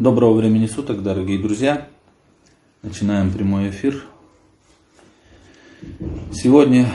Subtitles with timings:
[0.00, 1.86] Доброго времени суток, дорогие друзья.
[2.80, 4.02] Начинаем прямой эфир.
[6.32, 6.86] Сегодня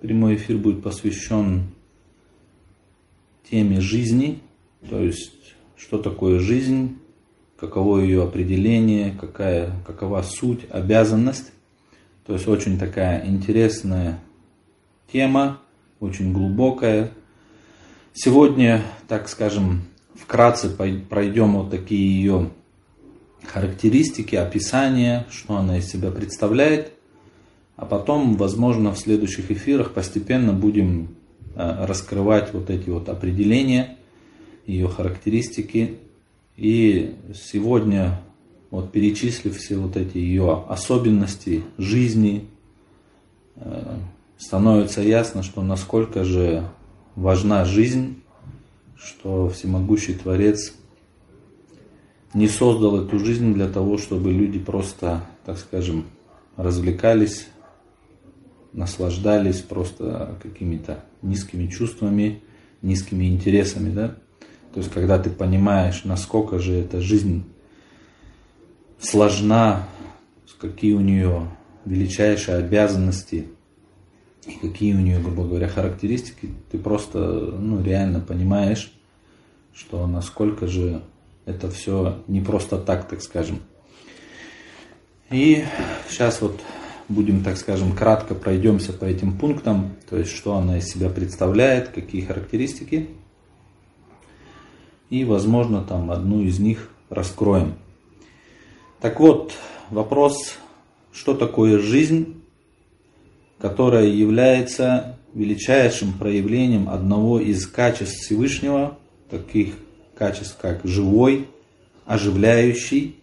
[0.00, 1.64] прямой эфир будет посвящен
[3.50, 4.38] теме жизни,
[4.88, 6.96] то есть что такое жизнь,
[7.56, 11.50] каково ее определение, какая, какова суть, обязанность.
[12.24, 14.20] То есть очень такая интересная
[15.12, 15.58] тема,
[15.98, 17.10] очень глубокая.
[18.14, 19.82] Сегодня, так скажем,
[20.20, 22.50] вкратце пройдем вот такие ее
[23.44, 26.92] характеристики, описания, что она из себя представляет.
[27.76, 31.16] А потом, возможно, в следующих эфирах постепенно будем
[31.54, 33.98] э, раскрывать вот эти вот определения,
[34.66, 35.98] ее характеристики.
[36.56, 38.20] И сегодня,
[38.70, 42.48] вот перечислив все вот эти ее особенности жизни,
[43.56, 43.98] э,
[44.38, 46.68] становится ясно, что насколько же
[47.14, 48.22] важна жизнь
[48.96, 50.72] что всемогущий Творец
[52.34, 56.06] не создал эту жизнь для того, чтобы люди просто, так скажем,
[56.56, 57.48] развлекались,
[58.72, 62.42] наслаждались просто какими-то низкими чувствами,
[62.82, 64.16] низкими интересами, да?
[64.74, 67.44] То есть, когда ты понимаешь, насколько же эта жизнь
[69.00, 69.88] сложна,
[70.58, 71.48] какие у нее
[71.84, 73.46] величайшие обязанности
[74.46, 78.92] и какие у нее, грубо говоря, характеристики, ты просто ну, реально понимаешь,
[79.74, 81.02] что насколько же
[81.44, 83.60] это все не просто так, так скажем.
[85.30, 85.64] И
[86.08, 86.60] сейчас вот
[87.08, 91.88] будем, так скажем, кратко пройдемся по этим пунктам, то есть что она из себя представляет,
[91.88, 93.08] какие характеристики.
[95.10, 97.74] И, возможно, там одну из них раскроем.
[99.00, 99.52] Так вот,
[99.90, 100.56] вопрос,
[101.12, 102.35] что такое жизнь,
[103.58, 108.98] которая является величайшим проявлением одного из качеств Всевышнего,
[109.30, 109.74] таких
[110.16, 111.46] качеств, как живой,
[112.06, 113.16] оживляющий,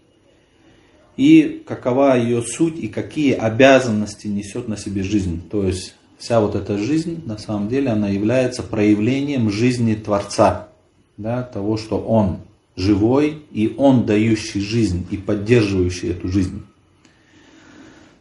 [1.18, 5.42] и какова ее суть и какие обязанности несет на себе жизнь.
[5.50, 10.70] То есть вся вот эта жизнь, на самом деле, она является проявлением жизни Творца,
[11.18, 12.40] да, того, что Он
[12.76, 16.64] живой, и Он дающий жизнь и поддерживающий эту жизнь.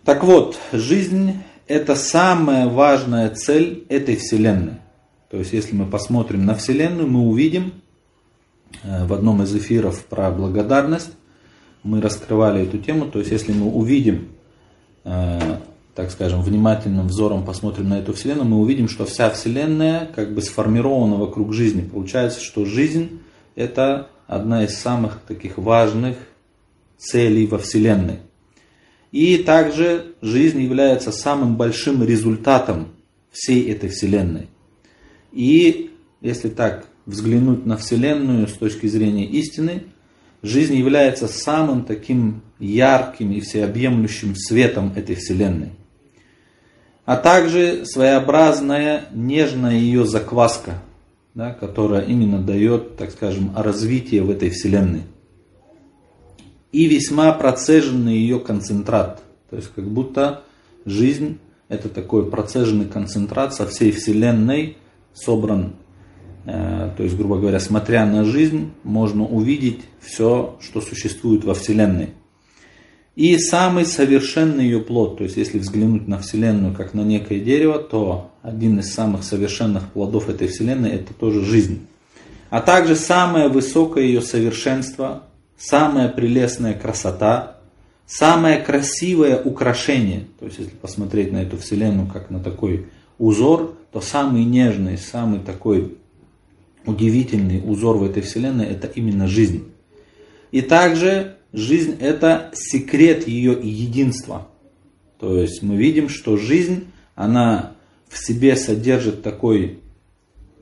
[0.04, 1.34] Так вот, жизнь–
[1.66, 4.74] это самая важная цель этой Вселенной.
[5.30, 7.72] То есть, если мы посмотрим на Вселенную, мы увидим
[8.82, 11.12] э, в одном из эфиров про благодарность,
[11.82, 13.06] мы раскрывали эту тему.
[13.06, 14.28] То есть, если мы увидим,
[15.04, 15.58] э,
[15.94, 20.42] так скажем, внимательным взором посмотрим на эту Вселенную, мы увидим, что вся Вселенная как бы
[20.42, 21.80] сформирована вокруг жизни.
[21.80, 23.20] Получается, что жизнь–
[23.54, 26.16] это одна из самых таких важных
[26.98, 28.18] целей во Вселенной.
[29.12, 32.88] И также жизнь является самым большим результатом
[33.30, 34.48] всей этой Вселенной.
[35.32, 35.90] И
[36.22, 39.84] если так взглянуть на Вселенную с точки зрения истины,
[40.42, 45.70] жизнь является самым таким ярким и всеобъемлющим светом этой Вселенной.
[47.04, 50.82] А также своеобразная нежная ее закваска,
[51.34, 55.02] да, которая именно дает, так скажем, развитие в этой Вселенной.
[56.72, 59.22] И весьма процеженный ее концентрат.
[59.50, 60.42] То есть как будто
[60.84, 61.38] жизнь
[61.68, 64.76] это такой процеженный концентрат со всей Вселенной,
[65.14, 65.74] собран,
[66.44, 72.10] э, то есть, грубо говоря, смотря на жизнь, можно увидеть все, что существует во Вселенной.
[73.16, 77.78] И самый совершенный ее плод, то есть если взглянуть на Вселенную как на некое дерево,
[77.78, 81.86] то один из самых совершенных плодов этой Вселенной это тоже жизнь.
[82.48, 85.24] А также самое высокое ее совершенство,
[85.62, 87.58] самая прелестная красота,
[88.04, 90.26] самое красивое украшение.
[90.40, 95.38] То есть если посмотреть на эту Вселенную как на такой узор, то самый нежный, самый
[95.38, 95.96] такой
[96.84, 99.68] удивительный узор в этой вселенной это именно жизнь.
[100.50, 104.48] И также жизнь это секрет ее единства.
[105.20, 107.74] То есть мы видим, что жизнь, она
[108.08, 109.78] в себе содержит такой,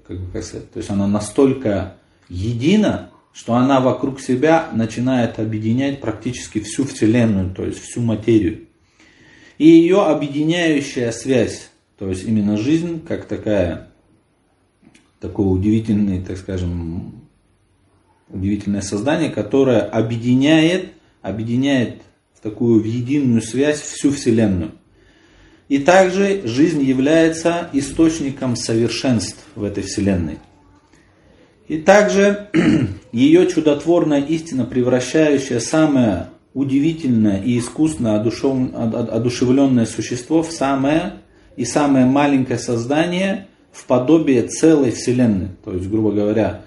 [0.07, 1.97] как бы сказать, то есть она настолько
[2.29, 8.67] едина, что она вокруг себя начинает объединять практически всю Вселенную, то есть всю материю.
[9.59, 13.91] И ее объединяющая связь то есть именно жизнь как такая,
[15.21, 17.13] такое удивительное, так скажем,
[18.31, 22.01] удивительное создание, которое объединяет, объединяет
[22.35, 24.73] в такую в единую связь всю Вселенную.
[25.69, 30.39] И также жизнь является источником совершенств в этой Вселенной.
[31.71, 32.49] И также
[33.13, 41.13] ее чудотворная истина, превращающая самое удивительное и искусно одушевленное существо в самое
[41.55, 45.51] и самое маленькое создание в подобие целой Вселенной.
[45.65, 46.63] То есть, грубо говоря,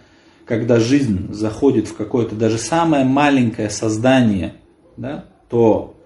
[0.45, 4.53] когда жизнь заходит в какое-то даже самое маленькое создание,
[4.95, 5.97] да, то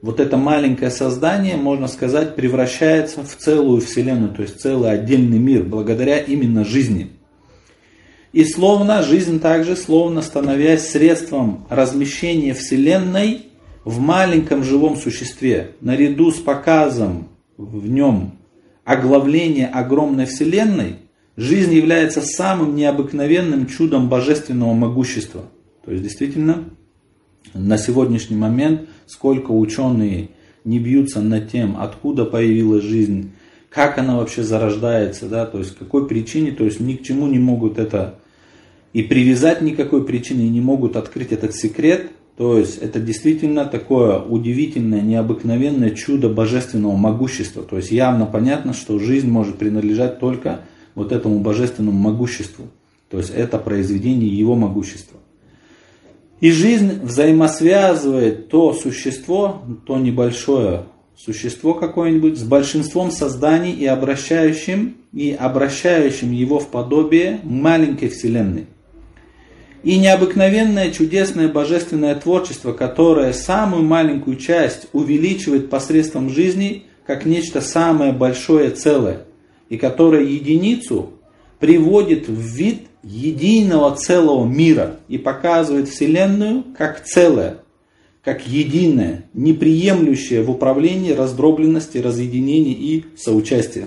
[0.00, 5.64] вот это маленькое создание, можно сказать, превращается в целую Вселенную, то есть целый отдельный мир,
[5.64, 7.17] благодаря именно жизни.
[8.32, 13.46] И словно жизнь также, словно становясь средством размещения Вселенной
[13.84, 18.32] в маленьком живом существе, наряду с показом в нем
[18.84, 20.96] оглавления огромной Вселенной,
[21.36, 25.44] жизнь является самым необыкновенным чудом божественного могущества.
[25.84, 26.64] То есть действительно,
[27.54, 30.30] на сегодняшний момент сколько ученые
[30.64, 33.32] не бьются над тем, откуда появилась жизнь,
[33.70, 37.38] как она вообще зарождается, да, то есть какой причине, то есть ни к чему не
[37.38, 38.18] могут это
[38.92, 44.20] и привязать никакой причины, и не могут открыть этот секрет, то есть это действительно такое
[44.20, 47.64] удивительное, необыкновенное чудо божественного могущества.
[47.64, 50.60] То есть явно понятно, что жизнь может принадлежать только
[50.94, 52.66] вот этому божественному могуществу.
[53.10, 55.18] То есть это произведение его могущества.
[56.40, 60.84] И жизнь взаимосвязывает то существо, то небольшое
[61.24, 68.66] существо какое-нибудь с большинством созданий и обращающим, и обращающим его в подобие маленькой вселенной.
[69.82, 78.12] И необыкновенное, чудесное, божественное творчество, которое самую маленькую часть увеличивает посредством жизни, как нечто самое
[78.12, 79.22] большое целое,
[79.68, 81.10] и которое единицу
[81.58, 87.58] приводит в вид единого целого мира и показывает Вселенную как целое,
[88.28, 93.86] как единое, неприемлющее в управлении раздробленности, разъединения и соучастия.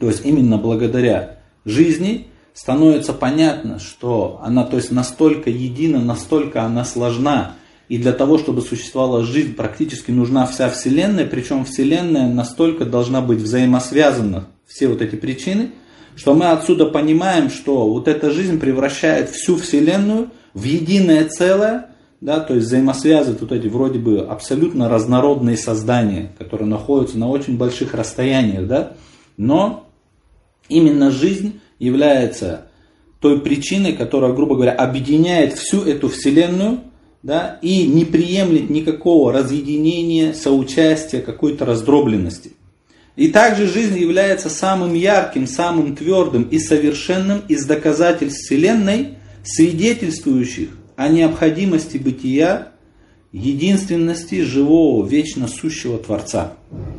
[0.00, 6.86] То есть именно благодаря жизни становится понятно, что она то есть настолько едина, настолько она
[6.86, 7.56] сложна,
[7.90, 13.40] и для того, чтобы существовала жизнь, практически нужна вся Вселенная, причем Вселенная настолько должна быть
[13.40, 15.72] взаимосвязана, все вот эти причины–
[16.16, 21.86] что мы отсюда понимаем, что вот эта жизнь превращает всю Вселенную в единое целое,
[22.22, 27.58] да, то есть взаимосвязывает вот эти вроде бы абсолютно разнородные создания, которые находятся на очень
[27.58, 28.92] больших расстояниях, да,
[29.36, 29.88] но
[30.68, 32.68] именно жизнь является
[33.18, 36.78] той причиной, которая, грубо говоря, объединяет всю эту Вселенную,
[37.24, 42.52] да, и не приемлет никакого разъединения, соучастия, какой-то раздробленности.
[43.16, 51.08] И также жизнь является самым ярким, самым твердым и совершенным из доказательств Вселенной, свидетельствующих о
[51.08, 52.68] необходимости бытия,
[53.32, 56.54] единственности живого, вечно сущего Творца.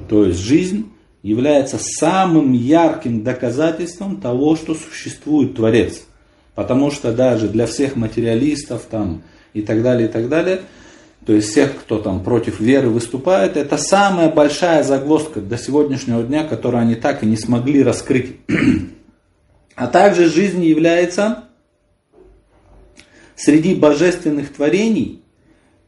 [0.10, 0.90] То есть жизнь
[1.22, 6.04] является самым ярким доказательством того, что существует Творец.
[6.56, 9.24] Потому что даже для всех материалистов там,
[9.54, 10.62] и так далее, и так далее–
[11.25, 16.44] то есть всех, кто там против веры выступает, это самая большая загвоздка до сегодняшнего дня,
[16.44, 18.38] которую они так и не смогли раскрыть.
[19.75, 21.46] А также жизнь является
[23.35, 25.21] среди божественных творений,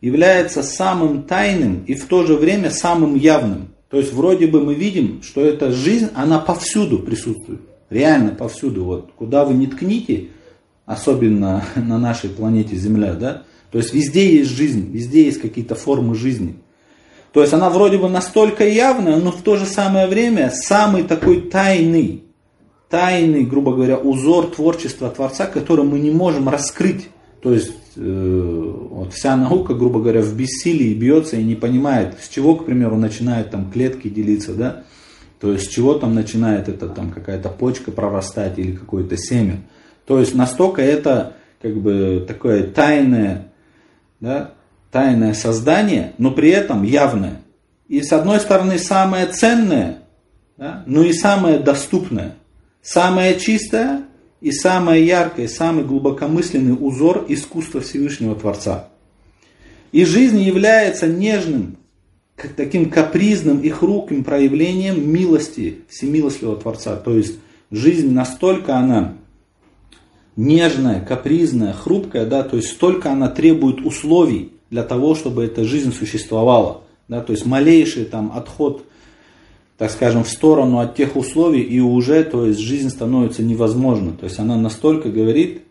[0.02, 3.70] является самым тайным и в то же время самым явным.
[3.90, 7.62] То есть вроде бы мы видим, что эта жизнь, она повсюду присутствует.
[7.90, 8.84] Реально повсюду.
[8.84, 10.28] Вот куда вы не ткните,
[10.86, 16.16] особенно на нашей планете Земля, да, то есть везде есть жизнь, везде есть какие-то формы
[16.16, 16.56] жизни.
[17.34, 21.42] То есть она вроде бы настолько явная, но в то же самое время самый такой
[21.42, 22.24] тайный,
[22.90, 27.10] тайный, грубо говоря, узор творчества Творца, который мы не можем раскрыть.
[27.46, 32.28] То есть э, вот вся наука, грубо говоря, в бессилии бьется и не понимает, с
[32.28, 34.84] чего, к примеру, начинают там клетки делиться, да?
[35.40, 39.58] То есть с чего там начинает это там какая-то почка прорастать или какое-то семя.
[40.08, 43.50] То есть настолько это как бы такое тайное
[44.20, 44.56] да,
[44.92, 47.42] тайное создание, но при этом явное.
[47.88, 50.00] И с одной стороны самое ценное,
[50.58, 52.38] да, но и самое доступное.
[52.82, 54.02] Самое чистое
[54.42, 58.90] и самое яркое, самый глубокомысленный узор искусства Всевышнего Творца.
[59.92, 61.78] И жизнь является нежным,
[62.58, 66.98] таким капризным и хрупким проявлением милости Всемилостливого Творца.
[66.98, 67.40] То есть
[67.72, 69.16] жизнь настолько она
[70.36, 75.94] нежная, капризная, хрупкая, да, то есть столько она требует условий для того, чтобы эта жизнь
[75.94, 76.82] существовала.
[77.08, 78.86] Да, то есть малейший там отход,
[79.78, 84.14] так скажем, в сторону от тех условий, и уже то есть, жизнь становится невозможна.
[84.14, 85.64] То есть она настолько говорит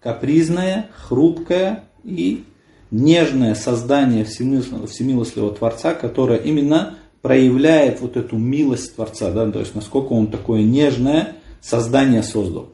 [0.00, 2.44] капризное, хрупкое и
[2.90, 10.12] нежное создание всемилостливого Творца, которое именно проявляет вот эту милость Творца, да, то есть насколько
[10.12, 12.68] он такое нежное создание создал.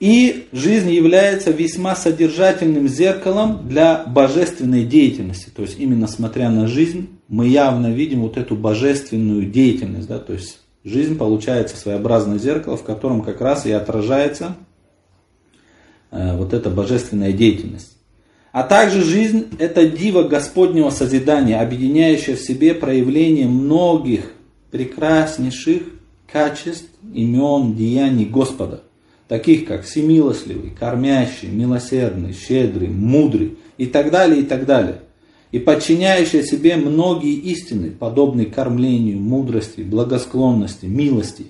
[0.00, 5.50] И жизнь является весьма содержательным зеркалом для божественной деятельности.
[5.54, 10.08] То есть именно смотря на жизнь, мы явно видим вот эту божественную деятельность.
[10.08, 10.18] Да?
[10.18, 14.56] То есть жизнь получается своеобразное зеркало, в котором как раз и отражается
[16.10, 17.96] э, вот эта божественная деятельность.
[18.50, 24.32] А также жизнь– это диво Господнего созидания, объединяющее в себе проявление многих
[24.70, 25.82] прекраснейших
[26.30, 28.82] качеств, имен, деяний Господа,
[29.28, 35.02] таких как всемилостливый, кормящий, милосердный, щедрый, мудрый и так далее, и так далее.
[35.50, 41.46] И подчиняющий себе многие истины, подобные кормлению, мудрости, благосклонности, милости,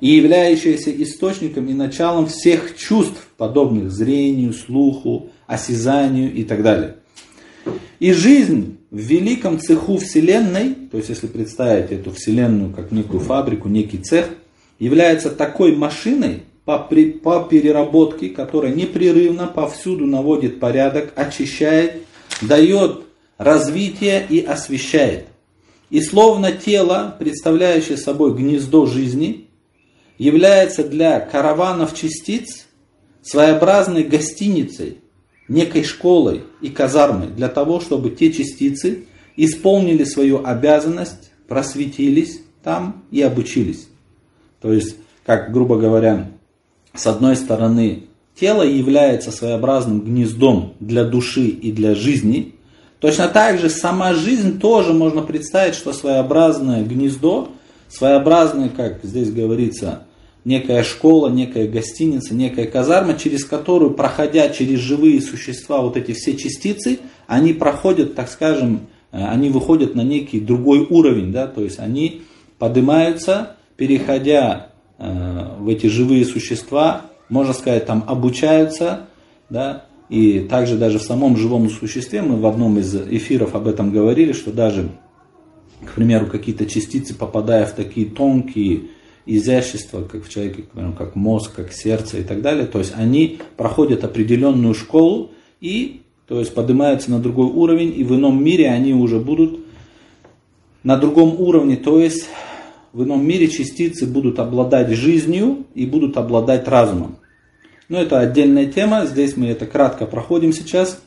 [0.00, 6.96] и являющиеся источником и началом всех чувств, подобных зрению, слуху, осязанию и так далее.
[7.98, 13.68] И жизнь в великом цеху Вселенной, то есть если представить эту Вселенную как некую фабрику,
[13.68, 14.28] некий цех,
[14.78, 22.02] является такой машиной по, при, по переработке, которая непрерывно повсюду наводит порядок, очищает,
[22.40, 23.07] дает
[23.38, 25.28] развитие и освещает.
[25.88, 29.48] И словно тело, представляющее собой гнездо жизни,
[30.18, 32.66] является для караванов частиц
[33.22, 34.98] своеобразной гостиницей,
[35.48, 43.22] некой школой и казармой для того, чтобы те частицы исполнили свою обязанность, просветились там и
[43.22, 43.88] обучились.
[44.60, 46.30] То есть, как грубо говоря,
[46.94, 48.04] с одной стороны,
[48.38, 52.56] тело является своеобразным гнездом для души и для жизни.
[53.00, 57.50] Точно так же сама жизнь тоже можно представить, что своеобразное гнездо,
[57.88, 60.02] своеобразное, как здесь говорится,
[60.44, 66.36] некая школа, некая гостиница, некая казарма, через которую, проходя через живые существа, вот эти все
[66.36, 71.78] частицы, они проходят, так скажем, э, они выходят на некий другой уровень, да, то есть
[71.78, 72.22] они
[72.58, 79.06] поднимаются, переходя э, в эти живые существа, можно сказать, там обучаются,
[79.50, 83.90] да, и также даже в самом живом существе, мы в одном из эфиров об этом
[83.92, 84.88] говорили, что даже,
[85.84, 88.84] к примеру, какие-то частицы, попадая в такие тонкие
[89.26, 90.64] изящество, как в человеке,
[90.96, 92.66] как мозг, как сердце и так далее.
[92.66, 98.14] То есть они проходят определенную школу и то есть поднимаются на другой уровень, и в
[98.14, 99.60] ином мире они уже будут
[100.82, 102.28] на другом уровне, то есть
[102.92, 107.16] в ином мире частицы будут обладать жизнью и будут обладать разумом.
[107.88, 111.00] Но это отдельная тема, здесь мы это кратко проходим сейчас.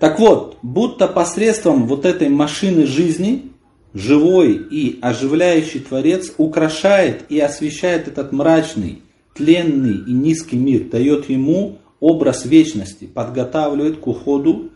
[0.00, 3.52] Так вот, будто посредством вот этой машины жизни
[3.94, 9.02] живой и оживляющий Творец украшает и освещает этот мрачный,
[9.34, 14.70] тленный и низкий мир, дает ему образ вечности, подготавливает к уходу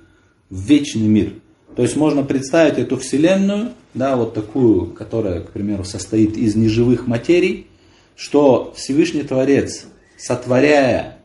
[0.49, 1.33] в вечный мир.
[1.75, 7.07] То есть можно представить эту Вселенную, да, вот такую, которая, к примеру, состоит из неживых
[7.07, 7.67] материй,
[8.17, 9.87] что Всевышний Творец,
[10.19, 11.19] сотворяя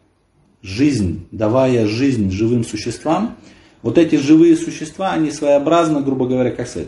[0.62, 3.36] жизнь, давая жизнь живым существам,
[3.82, 6.88] вот эти живые существа, они своеобразно, грубо говоря, как сказать,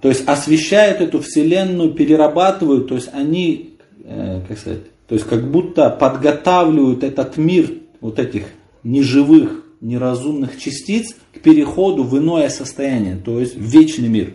[0.00, 5.50] то есть освещают эту вселенную, перерабатывают, то есть они, э, как сказать, то есть как
[5.50, 7.70] будто подготавливают этот мир
[8.00, 8.44] вот этих
[8.82, 14.34] неживых, неразумных частиц к переходу в иное состояние, то есть в вечный мир.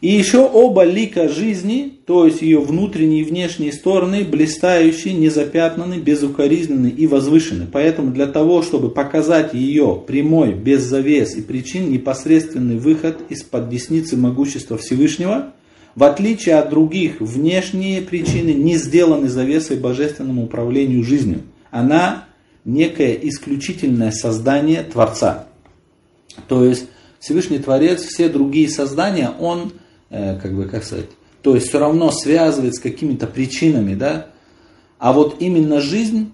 [0.00, 6.86] И еще оба лика жизни, то есть ее внутренние и внешние стороны, блистающие, незапятнаны, безукоризненны
[6.86, 7.66] и возвышены.
[7.70, 14.16] Поэтому для того, чтобы показать ее прямой, без завес и причин, непосредственный выход из-под десницы
[14.16, 15.52] могущества Всевышнего,
[15.94, 21.42] в отличие от других, внешние причины не сделаны завесой божественному управлению жизнью.
[21.70, 22.24] Она
[22.64, 25.46] некое исключительное создание Творца.
[26.48, 26.86] То есть
[27.18, 29.72] Всевышний Творец, все другие создания, Он
[30.10, 31.06] как бы, как сказать,
[31.42, 34.26] то есть все равно связывает с какими-то причинами, да,
[34.98, 36.32] а вот именно жизнь,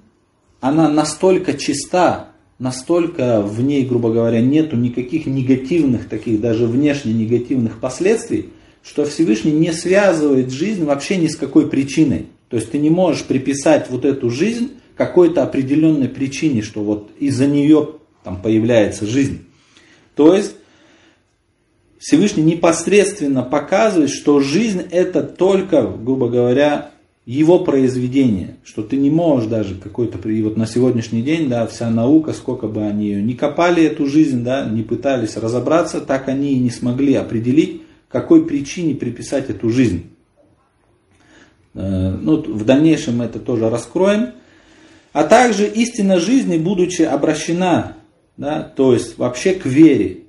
[0.61, 7.79] она настолько чиста, настолько в ней, грубо говоря, нету никаких негативных, таких даже внешне негативных
[7.79, 8.51] последствий,
[8.83, 12.27] что Всевышний не связывает жизнь вообще ни с какой причиной.
[12.49, 17.47] То есть ты не можешь приписать вот эту жизнь какой-то определенной причине, что вот из-за
[17.47, 17.91] нее
[18.25, 19.45] там появляется жизнь.
[20.15, 20.55] То есть
[21.99, 26.91] Всевышний непосредственно показывает, что жизнь это только, грубо говоря,
[27.25, 32.33] его произведение, что ты не можешь даже какой-то, вот на сегодняшний день, да, вся наука,
[32.33, 36.61] сколько бы они ее не копали эту жизнь, да, не пытались разобраться, так они и
[36.61, 40.07] не смогли определить, какой причине приписать эту жизнь.
[41.75, 44.31] Э, ну, в дальнейшем мы это тоже раскроем.
[45.13, 47.97] А также истина жизни, будучи обращена,
[48.37, 50.26] да, то есть вообще к вере,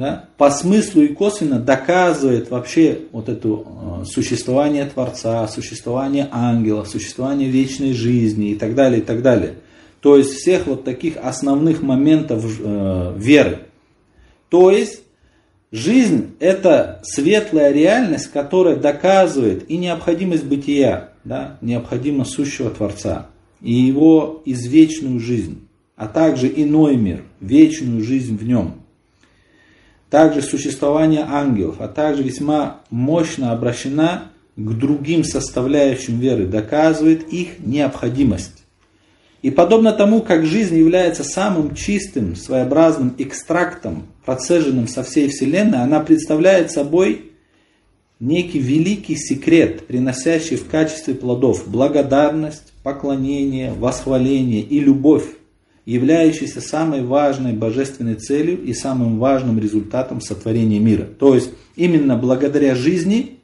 [0.00, 7.50] да, по смыслу и косвенно доказывает вообще вот это э, существование Творца, существование ангела, существование
[7.50, 9.56] вечной жизни и так далее, и так далее.
[10.00, 13.58] То есть всех вот таких основных моментов э, веры.
[14.48, 15.02] То есть
[15.72, 23.28] Жизнь– это светлая реальность, которая доказывает и необходимость бытия, да, необходимость сущего Творца,
[23.60, 28.80] и его извечную жизнь, а также иной мир, вечную жизнь в нем.
[30.10, 34.24] Также существование ангелов, а также весьма мощно обращена
[34.56, 38.64] к другим составляющим веры, доказывает их необходимость.
[39.42, 46.00] И подобно тому, как жизнь является самым чистым, своеобразным экстрактом, процеженным со всей Вселенной, она
[46.00, 47.30] представляет собой
[48.18, 55.24] некий великий секрет, приносящий в качестве плодов благодарность, поклонение, восхваление и любовь,
[55.90, 61.02] являющийся самой важной божественной целью и самым важным результатом сотворения мира.
[61.02, 63.40] То есть именно благодаря жизни,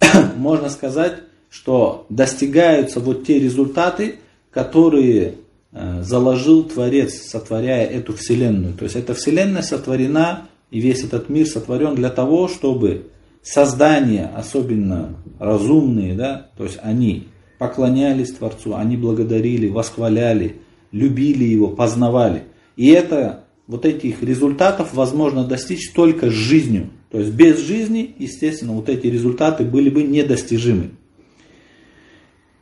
[0.36, 4.16] можно сказать, что достигаются вот те результаты,
[4.50, 5.36] которые
[5.72, 8.74] э, заложил Творец, сотворяя эту Вселенную.
[8.74, 13.06] То есть эта Вселенная сотворена, и весь этот мир сотворен для того, чтобы
[13.42, 17.28] создания, особенно разумные, да, то есть они
[17.60, 20.56] поклонялись Творцу, они благодарили, восхваляли,
[20.92, 22.44] любили Его, познавали.
[22.74, 26.88] И это, вот этих результатов возможно достичь только с жизнью.
[27.10, 30.92] То есть без жизни, естественно, вот эти результаты были бы недостижимы.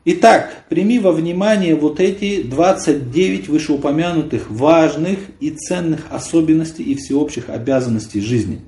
[0.05, 8.21] Итак, прими во внимание вот эти 29 вышеупомянутых важных и ценных особенностей и всеобщих обязанностей
[8.21, 8.63] жизни.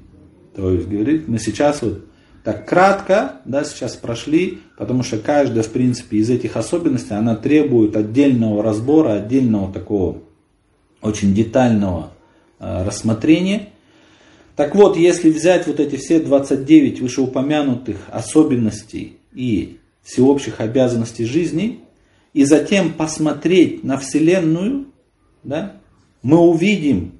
[0.54, 2.04] То есть, говорит, мы сейчас вот
[2.42, 7.96] так кратко, да, сейчас прошли, потому что каждая, в принципе, из этих особенностей, она требует
[7.96, 10.18] отдельного разбора, отдельного такого
[11.02, 12.12] очень детального
[12.58, 13.68] э, рассмотрения.
[14.56, 21.80] Так вот, если взять вот эти все 29 вышеупомянутых особенностей и всеобщих обязанностей жизни,
[22.32, 24.86] и затем посмотреть на Вселенную,
[25.42, 25.76] да,
[26.22, 27.12] мы увидим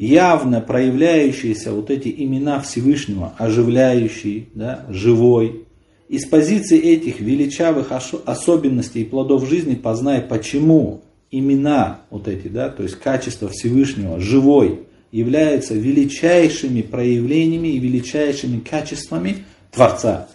[0.00, 5.66] явно проявляющиеся вот эти имена Всевышнего, оживляющий, да, живой.
[6.08, 12.82] Из позиции этих величавых особенностей и плодов жизни познай, почему имена вот эти, да, то
[12.82, 14.80] есть качество Всевышнего, живой,
[15.12, 20.28] являются величайшими проявлениями и величайшими качествами Творца.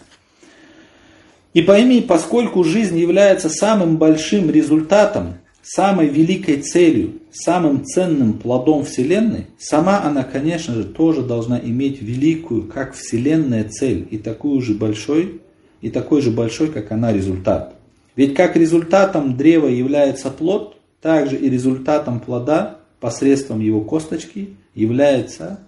[1.54, 9.46] И пойми, поскольку жизнь является самым большим результатом, самой великой целью, самым ценным плодом Вселенной,
[9.58, 15.40] сама она, конечно же, тоже должна иметь великую, как Вселенная, цель, и такую же большой,
[15.80, 17.76] и такой же большой, как она, результат.
[18.16, 25.60] Ведь как результатом древа является плод, также и результатом плода посредством его косточки является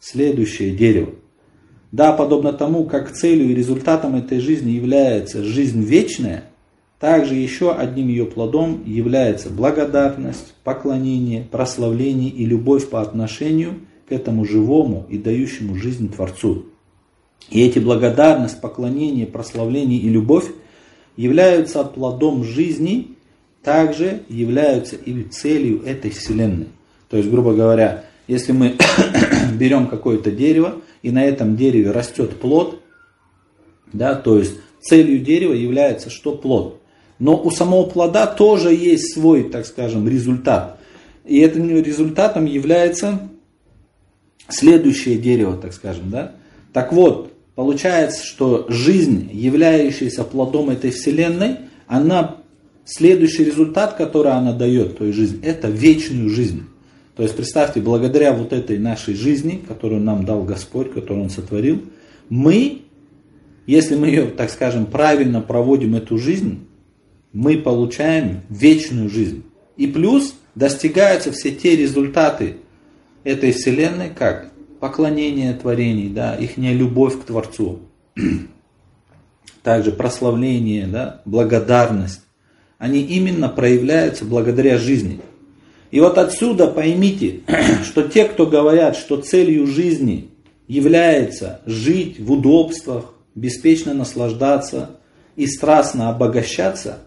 [0.00, 1.10] следующее дерево.
[1.92, 6.44] Да, подобно тому, как целью и результатом этой жизни является жизнь вечная,
[6.98, 14.44] также еще одним ее плодом является благодарность, поклонение, прославление и любовь по отношению к этому
[14.44, 16.66] живому и дающему жизнь Творцу.
[17.50, 20.46] И эти благодарность, поклонение, прославление и любовь
[21.16, 23.16] являются плодом жизни,
[23.62, 26.68] также являются и целью этой Вселенной.
[27.08, 28.76] То есть, грубо говоря, если мы
[29.58, 32.80] берем какое-то дерево, и на этом дереве растет плод,
[33.92, 36.80] да, то есть целью дерева является что плод.
[37.18, 40.78] Но у самого плода тоже есть свой, так скажем, результат.
[41.24, 43.28] И этим результатом является
[44.48, 46.10] следующее дерево, так скажем.
[46.10, 46.32] Да?
[46.72, 52.36] Так вот, получается, что жизнь, являющаяся плодом этой вселенной, она,
[52.84, 56.64] следующий результат, который она дает, то есть жизнь, это вечную жизнь.
[57.16, 61.82] То есть представьте, благодаря вот этой нашей жизни, которую нам дал Господь, которую Он сотворил,
[62.28, 62.82] мы,
[63.66, 66.66] если мы ее, так скажем, правильно проводим эту жизнь,
[67.36, 69.44] мы получаем вечную жизнь.
[69.76, 72.56] И плюс достигаются все те результаты
[73.24, 77.80] этой вселенной, как поклонение творений, да, их любовь к Творцу,
[79.62, 82.22] также прославление, да, благодарность,
[82.78, 85.20] они именно проявляются благодаря жизни.
[85.90, 87.40] И вот отсюда поймите,
[87.84, 90.30] что те, кто говорят, что целью жизни
[90.68, 95.00] является жить в удобствах, беспечно наслаждаться
[95.36, 97.00] и страстно обогащаться,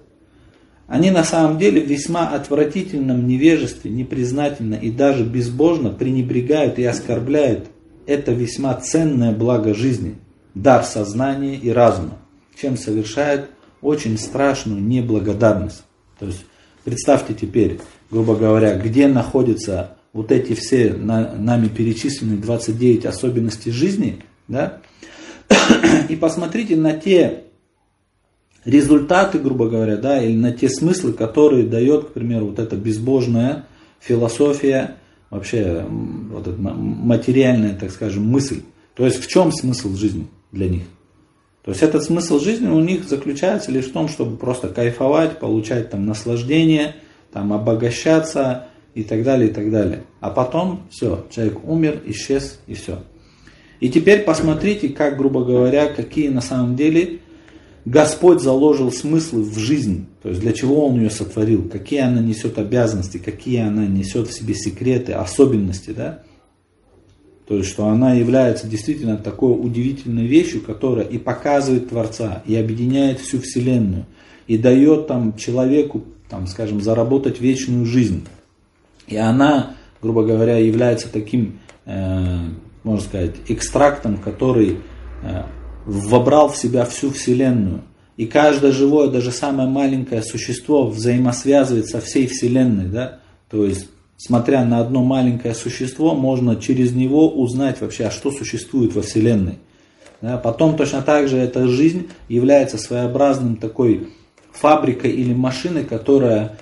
[0.89, 7.67] они на самом деле в весьма отвратительном невежестве, непризнательно и даже безбожно пренебрегают и оскорбляют
[8.07, 10.15] это весьма ценное благо жизни,
[10.55, 12.17] дар сознания и разума,
[12.59, 13.51] чем совершают
[13.83, 15.83] очень страшную неблагодарность.
[16.17, 16.43] То есть
[16.83, 24.23] представьте теперь, грубо говоря, где находятся вот эти все на, нами перечисленные 29 особенностей жизни,
[24.47, 24.81] да,
[26.09, 27.43] и посмотрите на те
[28.65, 33.65] результаты, грубо говоря, да, или на те смыслы, которые дает, к примеру, вот эта безбожная
[33.99, 34.95] философия
[35.29, 38.61] вообще вот эта материальная, так скажем, мысль.
[38.95, 40.83] То есть в чем смысл жизни для них?
[41.63, 45.89] То есть этот смысл жизни у них заключается лишь в том, чтобы просто кайфовать, получать
[45.89, 46.95] там наслаждение,
[47.31, 50.03] там обогащаться и так далее, и так далее.
[50.19, 53.03] А потом все, человек умер, исчез и все.
[53.79, 57.19] И теперь посмотрите, как, грубо говоря, какие на самом деле
[57.85, 62.57] Господь заложил смыслы в жизнь, то есть для чего Он ее сотворил, какие она несет
[62.57, 66.23] обязанности, какие она несет в себе секреты, особенности, да?
[67.47, 73.19] То есть, что она является действительно такой удивительной вещью, которая и показывает Творца, и объединяет
[73.19, 74.05] всю Вселенную,
[74.45, 78.23] и дает там человеку, там, скажем, заработать вечную жизнь.
[79.07, 82.37] И она, грубо говоря, является таким, э,
[82.83, 84.77] можно сказать, экстрактом, который
[85.23, 85.43] э,
[85.89, 87.81] вобрал в себя всю Вселенную.
[88.17, 92.85] И каждое живое, даже самое маленькое существо взаимосвязывает со всей Вселенной.
[92.85, 93.19] Да?
[93.49, 98.93] То есть смотря на одно маленькое существо, можно через него узнать вообще, а что существует
[98.93, 99.57] во Вселенной.
[100.21, 104.09] Да, потом точно так же эта жизнь является своеобразным такой
[104.51, 106.57] фабрикой или машиной, которая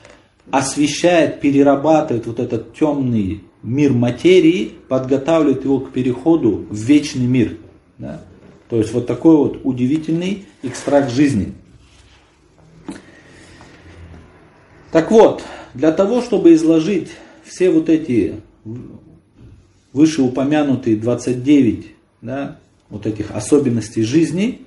[0.52, 7.58] освещает, перерабатывает вот этот темный мир материи, подготавливает его к переходу в вечный мир.
[7.98, 8.22] Да?
[8.70, 11.54] То есть вот такой вот удивительный экстракт жизни.
[14.92, 17.10] Так вот, для того, чтобы изложить
[17.44, 18.36] все вот эти
[19.94, 21.88] вышеупомянутые 29
[22.22, 24.62] да, вот этих особенностей жизни,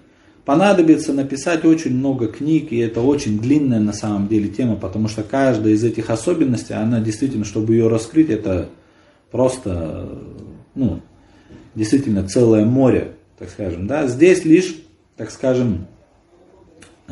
[0.45, 5.23] понадобится написать очень много книг, и это очень длинная на самом деле тема, потому что
[5.23, 8.69] каждая из этих особенностей, она действительно, чтобы ее раскрыть, это
[9.31, 10.19] просто,
[10.75, 11.01] ну,
[11.75, 13.89] действительно целое море, так скажем.
[13.89, 14.07] Да?
[14.07, 14.77] Здесь лишь,
[15.17, 15.89] так скажем,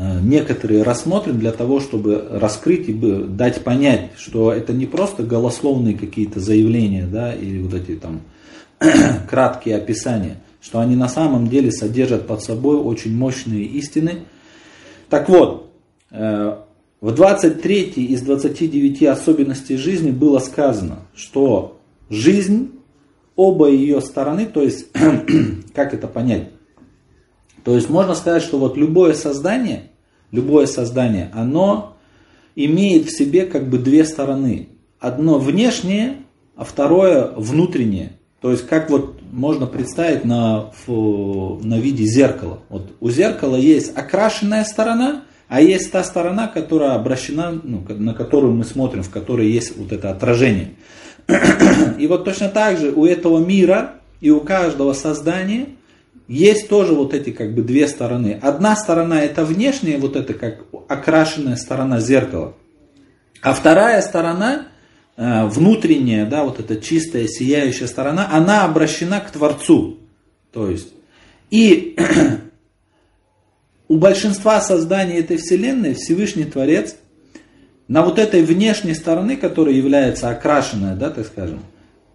[0.01, 5.99] Э, некоторые рассмотрим для того, чтобы раскрыть и дать понять, что это не просто голословные
[5.99, 8.21] какие-то заявления, да, или вот эти там
[9.29, 14.21] краткие описания, что они на самом деле содержат под собой очень мощные истины.
[15.11, 15.73] Так вот,
[16.13, 16.59] э,
[17.01, 22.71] в 23 из 29 особенностей жизни было сказано, что жизнь,
[23.39, 24.89] оба ее стороны, то есть,
[25.75, 26.49] как это понять?
[27.63, 29.91] То есть можно сказать, что вот любое создание,
[30.33, 31.97] любое создание, оно
[32.57, 34.71] имеет в себе как бы две стороны.
[34.99, 36.17] Одно внешнее,
[36.57, 38.15] а второе внутреннее.
[38.41, 42.59] То есть как вот можно представить на, на виде зеркала.
[42.69, 48.55] Вот у зеркала есть окрашенная сторона, а есть та сторона, которая обращена, ну, на которую
[48.55, 50.73] мы смотрим, в которой есть вот это отражение.
[51.99, 55.69] И вот точно так же у этого мира и у каждого создания
[56.27, 58.39] есть тоже вот эти как бы две стороны.
[58.43, 62.55] Одна сторона это внешняя, вот это как окрашенная сторона зеркала.
[63.41, 64.69] А вторая сторона,
[65.17, 69.99] э, внутренняя, да, вот эта чистая, сияющая сторона, она обращена к Творцу.
[70.53, 70.93] То есть,
[71.51, 71.97] и
[73.89, 76.97] у большинства созданий этой Вселенной Всевышний Творец
[77.89, 81.61] на вот этой внешней стороны, которая является окрашенная, да, так скажем,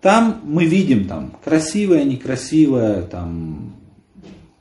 [0.02, 3.74] там мы видим там красивое, некрасивое, там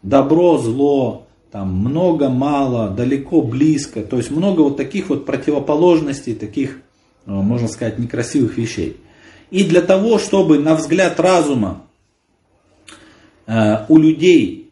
[0.02, 4.02] добро, зло, там много, мало, далеко, близко.
[4.02, 6.78] То есть много вот таких вот противоположностей, таких,
[7.26, 8.96] э, можно сказать, некрасивых вещей.
[9.50, 11.82] И для того, чтобы на взгляд разума
[13.46, 14.70] э, у людей,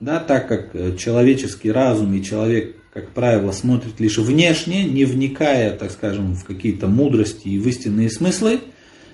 [0.00, 5.76] да, так как э, человеческий разум и человек, как правило, смотрит лишь внешне, не вникая,
[5.76, 8.60] так скажем, в какие-то мудрости и в истинные смыслы,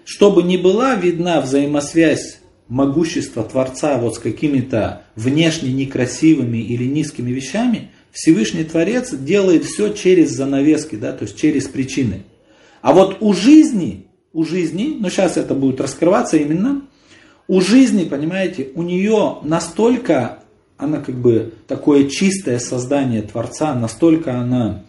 [0.05, 7.91] чтобы не была видна взаимосвязь могущество Творца вот с какими-то внешне некрасивыми или низкими вещами,
[8.13, 12.25] Всевышний Творец делает все через занавески, да, то есть через причины.
[12.83, 16.83] А вот у жизни, у жизни, ну сейчас это будет раскрываться именно,
[17.49, 20.41] у жизни, понимаете, у нее настолько,
[20.81, 24.85] она как бы такое чистое создание Творца, настолько она,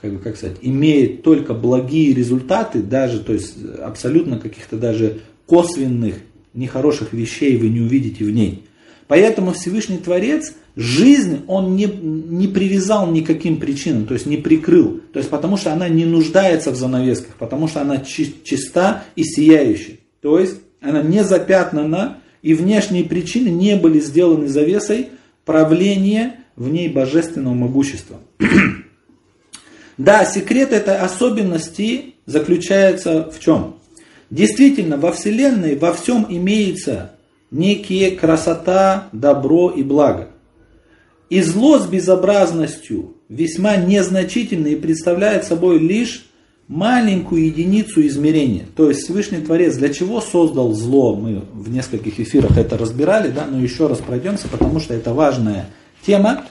[0.00, 6.16] как бы, как сказать, имеет только благие результаты, даже, то есть абсолютно каких-то даже косвенных
[6.52, 8.64] нехороших вещей вы не увидите в ней.
[9.08, 15.00] Поэтому Всевышний Творец жизнь он не, не привязал никаким причинам, то есть не прикрыл.
[15.12, 19.98] То есть потому что она не нуждается в занавесках, потому что она чиста и сияющая.
[20.20, 25.08] То есть она не запятнана, и внешние причины не были сделаны завесой
[25.46, 28.18] правления в ней божественного могущества.
[29.96, 33.76] да, секрет этой особенности заключается в чем?
[34.28, 37.12] Действительно, во Вселенной во всем имеется
[37.50, 40.28] некие красота, добро и благо.
[41.30, 46.26] И зло с безобразностью весьма незначительно и представляет собой лишь
[46.68, 48.66] маленькую единицу измерения.
[48.74, 51.14] То есть Всевышний Творец для чего создал зло?
[51.14, 55.66] Мы в нескольких эфирах это разбирали, да, но еще раз пройдемся, потому что это важная
[56.04, 56.44] тема.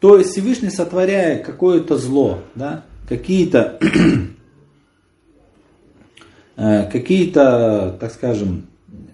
[0.00, 3.78] То есть Всевышний сотворяя какое-то зло, да, какие-то
[6.56, 8.66] э, какие-то, так скажем,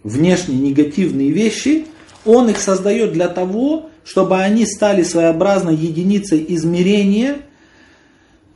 [0.05, 1.87] внешне негативные вещи,
[2.24, 7.38] он их создает для того, чтобы они стали своеобразной единицей измерения,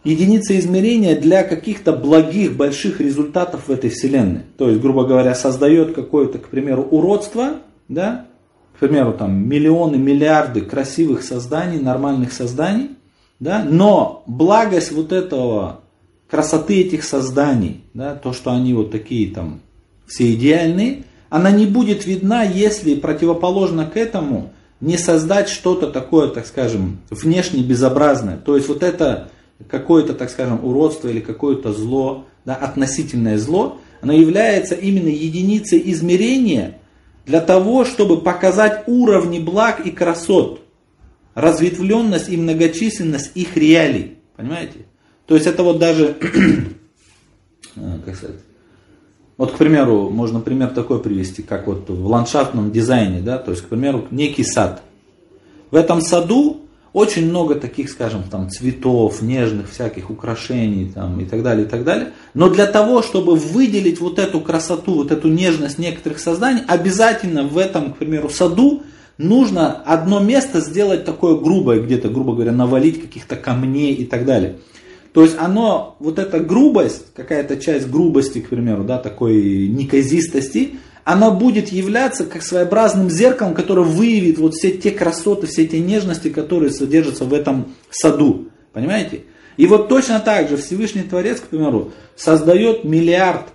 [0.04, 4.42] единицей измерения для каких-то благих, больших результатов в этой вселенной.
[4.56, 7.56] То есть, грубо говоря, создает какое-то, к примеру, уродство,
[7.88, 8.26] да,
[8.74, 12.90] к примеру, там миллионы, миллиарды красивых созданий, нормальных созданий,
[13.38, 15.80] да, но благость вот этого,
[16.28, 19.60] красоты этих созданий, да, то, что они вот такие там
[20.06, 26.44] все идеальные, она не будет видна, если противоположно к этому не создать что-то такое, так
[26.44, 28.36] скажем, внешне безобразное.
[28.36, 29.30] То есть вот это
[29.68, 36.78] какое-то, так скажем, уродство или какое-то зло, да, относительное зло, оно является именно единицей измерения
[37.24, 40.62] для того, чтобы показать уровни благ и красот,
[41.34, 44.18] разветвленность и многочисленность их реалий.
[44.36, 44.86] Понимаете?
[45.26, 46.16] То есть это вот даже,
[47.74, 48.40] как сказать,
[49.36, 53.62] вот, к примеру, можно пример такой привести, как вот в ландшафтном дизайне, да, то есть,
[53.62, 54.82] к примеру, некий сад.
[55.70, 56.61] В этом саду
[56.92, 61.84] очень много таких, скажем, там, цветов, нежных всяких украшений там, и так далее, и так
[61.84, 62.12] далее.
[62.34, 67.56] Но для того, чтобы выделить вот эту красоту, вот эту нежность некоторых созданий, обязательно в
[67.56, 68.82] этом, к примеру, саду
[69.16, 74.58] нужно одно место сделать такое грубое, где-то, грубо говоря, навалить каких-то камней и так далее.
[75.14, 81.30] То есть оно, вот эта грубость, какая-то часть грубости, к примеру, да, такой неказистости, она
[81.30, 86.70] будет являться как своеобразным зеркалом, которое выявит вот все те красоты, все те нежности, которые
[86.70, 88.48] содержатся в этом саду.
[88.72, 89.22] Понимаете?
[89.56, 93.48] И вот точно так же Всевышний Творец, к примеру, создает миллиард,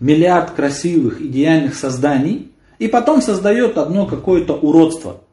[0.00, 5.22] миллиард красивых, идеальных созданий, и потом создает одно какое-то уродство–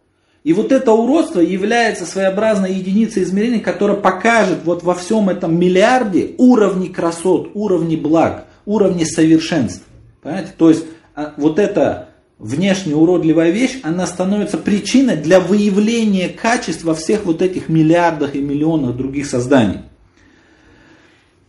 [0.45, 6.35] и вот это уродство является своеобразной единицей измерения, которая покажет вот во всем этом миллиарде
[6.37, 9.81] уровни красот, уровни благ, уровни совершенств.
[10.25, 10.53] Понимаете?
[10.57, 12.09] То есть а, вот эта
[12.39, 18.41] внешне уродливая вещь, она становится причиной для выявления качеств во всех вот этих миллиардах и
[18.41, 19.81] миллионах других созданий.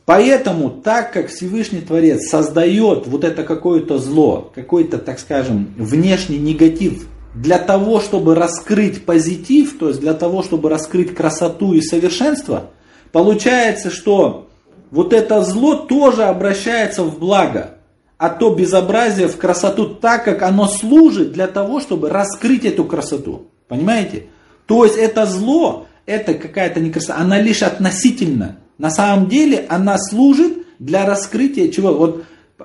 [0.05, 7.09] Поэтому, так как Всевышний Творец создает вот это какое-то зло, какой-то, так скажем, внешний негатив
[7.35, 12.73] для того, чтобы раскрыть позитив, то есть для того, чтобы раскрыть красоту и совершенство,
[13.11, 14.51] получается, что
[14.91, 17.76] вот это зло тоже обращается в благо,
[18.19, 23.49] а то безобразие в красоту, так как оно служит для того, чтобы раскрыть эту красоту.
[23.69, 24.27] Понимаете?
[24.67, 28.59] То есть это зло, это какая-то не красота, она лишь относительно.
[28.79, 31.93] На самом деле она служит для раскрытия чего?
[31.93, 32.25] Вот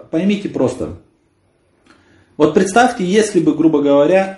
[0.09, 0.97] поймите просто,
[2.41, 4.35] вот представьте, если бы, грубо говоря,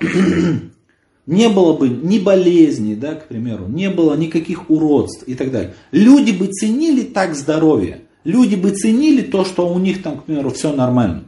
[1.26, 5.74] не было бы ни болезней, да, к примеру, не было никаких уродств и так далее.
[5.92, 8.02] Люди бы ценили так здоровье.
[8.24, 11.26] Люди бы ценили то, что у них там, к примеру, все нормально.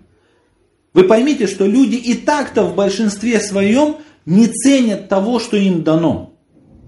[0.94, 6.34] Вы поймите, что люди и так-то в большинстве своем не ценят того, что им дано.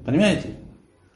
[0.05, 0.51] Понимаете?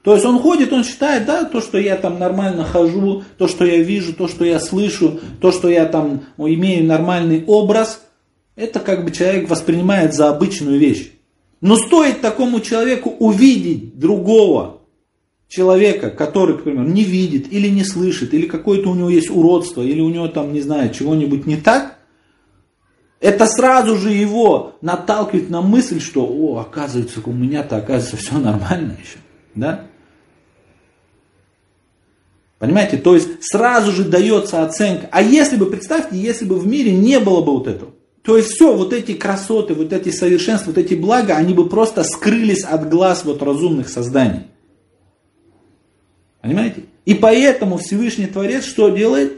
[0.03, 3.65] То есть он ходит, он считает, да, то, что я там нормально хожу, то, что
[3.65, 8.01] я вижу, то, что я слышу, то, что я там имею нормальный образ–
[8.55, 11.11] это как бы человек воспринимает за обычную вещь.
[11.61, 14.80] Но стоит такому человеку увидеть другого
[15.51, 19.81] человека, который, к примеру, не видит или не слышит, или какое-то у него есть уродство,
[19.81, 21.97] или у него там, не знаю, чего-нибудь не так,
[23.19, 28.93] это сразу же его наталкивает на мысль, что, о, оказывается, у меня-то, оказывается, все нормально
[28.93, 29.17] еще.
[29.53, 29.87] Да?
[32.57, 32.95] Понимаете?
[32.97, 35.09] То есть сразу же дается оценка.
[35.11, 37.91] А если бы, представьте, если бы в мире не было бы вот этого.
[38.23, 42.03] То есть все, вот эти красоты, вот эти совершенства, вот эти блага, они бы просто
[42.05, 44.50] скрылись от глаз вот разумных созданий.
[46.41, 46.83] Понимаете?
[47.05, 49.33] И поэтому Всевышний Творец что делает?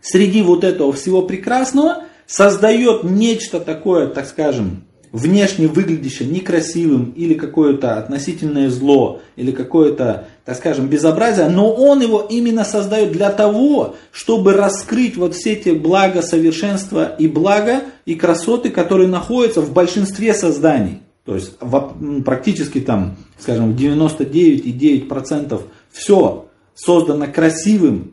[0.00, 7.98] Среди вот этого всего прекрасного создает нечто такое, так скажем, внешне выглядящее некрасивым или какое-то
[7.98, 14.54] относительное зло, или какое-то, так скажем, безобразие, но он его именно создает для того, чтобы
[14.54, 21.00] раскрыть вот все эти блага, совершенства и блага и красоты, которые находятся в большинстве созданий.
[21.24, 28.12] То есть в, практически там, скажем, 99,9% все создано красивым,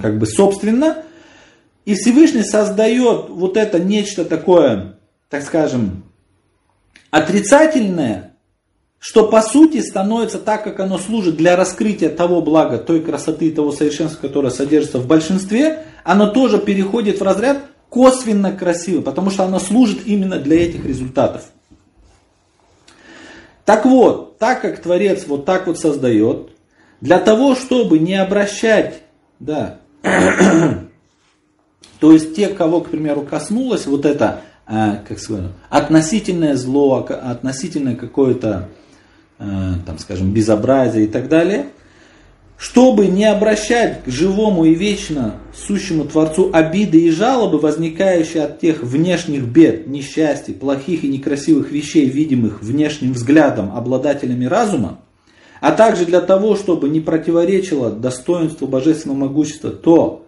[0.00, 1.04] как бы собственно,
[1.84, 6.04] и Всевышний создает вот это нечто такое так скажем,
[7.10, 8.34] отрицательное,
[8.98, 13.72] что по сути становится так, как оно служит для раскрытия того блага, той красоты того
[13.72, 19.58] совершенства, которое содержится в большинстве, оно тоже переходит в разряд косвенно красиво, потому что оно
[19.58, 21.44] служит именно для этих результатов.
[23.64, 26.50] Так вот, так как Творец вот так вот создает,
[27.00, 29.02] для того, чтобы не обращать,
[29.40, 29.78] да,
[32.00, 37.94] то есть те, кого, к примеру, коснулось вот это, э, как сказать, относительное зло, относительное
[37.94, 38.68] какое-то,
[39.38, 39.44] э,
[39.86, 41.66] там, скажем, безобразие и так далее,
[42.58, 48.82] чтобы не обращать к живому и вечно сущему Творцу обиды и жалобы, возникающие от тех
[48.82, 54.98] внешних бед, несчастий, плохих и некрасивых вещей, видимых внешним взглядом обладателями разума,
[55.60, 60.24] а также для того, чтобы не противоречило достоинству божественного могущества то,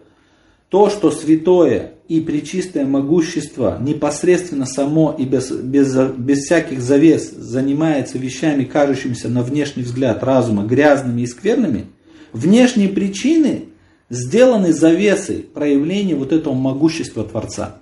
[0.69, 8.17] то, что святое и причистое могущество непосредственно само и без, без, без всяких завес занимается
[8.17, 11.87] вещами, кажущимися на внешний взгляд разума грязными и скверными–
[12.33, 13.65] Внешние причины
[14.09, 17.77] сделаны завесой проявления вот этого могущества Творца.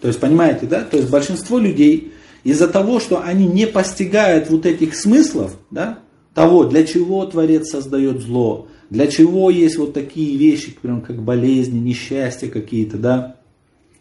[0.00, 0.82] То есть, понимаете, да?
[0.82, 2.12] То есть большинство людей
[2.44, 5.98] из-за того, что они не постигают вот этих смыслов, да,
[6.34, 11.78] того, для чего Творец создает зло, для чего есть вот такие вещи, например, как болезни,
[11.78, 13.36] несчастья какие-то, да,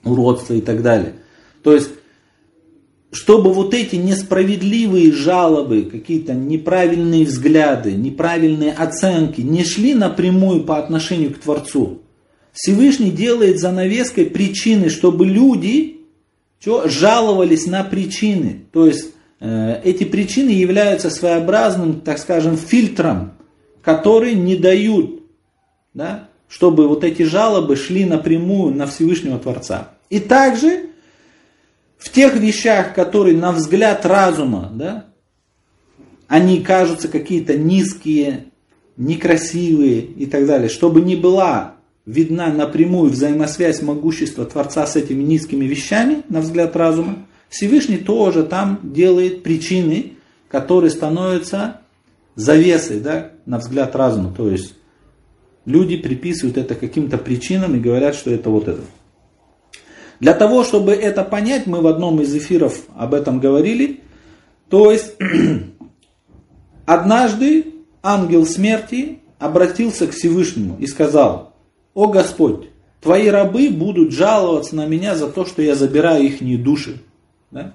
[0.04, 1.16] уродства и так далее.
[1.64, 1.90] То есть
[3.18, 11.34] чтобы вот эти несправедливые жалобы, какие-то неправильные взгляды, неправильные оценки не шли напрямую по отношению
[11.34, 12.04] к Творцу.
[12.54, 16.02] Всевышний делает занавеской причины, чтобы люди
[16.60, 18.66] что, жаловались на причины.
[18.72, 23.32] То есть э, эти причины являются своеобразным, так скажем, фильтром,
[23.82, 25.24] который не дают,
[25.96, 29.94] да, чтобы вот эти жалобы шли напрямую на Всевышнего Творца.
[30.12, 30.92] И также
[32.08, 35.08] в тех вещах, которые на взгляд разума, да,
[36.28, 38.46] они кажутся какие-то низкие,
[38.96, 45.66] некрасивые и так далее, чтобы не была видна напрямую взаимосвязь могущества Творца с этими низкими
[45.66, 50.14] вещами, на взгляд разума, Всевышний тоже там делает причины,
[50.48, 51.82] которые становятся
[52.36, 54.34] завесой, да, на взгляд разума.
[54.34, 54.76] То есть
[55.66, 58.82] люди приписывают это каким-то причинам и говорят, что это вот это.
[60.20, 64.02] Для того, чтобы это понять, мы в одном из эфиров об этом говорили.
[64.70, 65.16] То есть,
[66.86, 71.54] однажды ангел смерти обратился к Всевышнему и сказал,
[71.94, 72.70] «О Господь,
[73.02, 77.00] твои рабы будут жаловаться на меня за то, что я забираю их души».
[77.52, 77.74] Да?